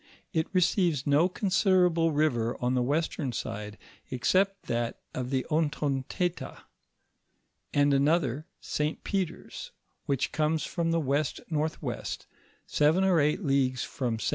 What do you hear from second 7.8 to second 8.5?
another,